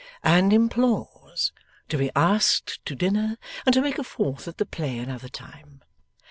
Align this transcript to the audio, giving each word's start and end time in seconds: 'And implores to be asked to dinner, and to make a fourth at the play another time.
'And 0.37 0.51
implores 0.51 1.51
to 1.89 1.95
be 1.95 2.09
asked 2.15 2.83
to 2.87 2.95
dinner, 2.95 3.37
and 3.67 3.73
to 3.73 3.81
make 3.81 3.99
a 3.99 4.03
fourth 4.03 4.47
at 4.47 4.57
the 4.57 4.65
play 4.65 4.97
another 4.97 5.29
time. 5.29 5.83